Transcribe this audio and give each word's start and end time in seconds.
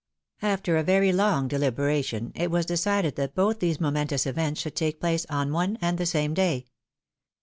After 0.41 0.77
a 0.77 0.83
very 0.83 1.13
long 1.13 1.47
deliberation, 1.47 2.31
itwas 2.35 2.65
decided 2.65 3.17
that 3.17 3.35
both 3.35 3.59
these 3.59 3.79
momentous 3.79 4.25
events 4.25 4.59
should 4.61 4.75
take 4.75 4.99
place 4.99 5.27
on 5.29 5.53
one 5.53 5.77
and 5.79 5.99
the 5.99 6.07
same 6.07 6.33
day. 6.33 6.65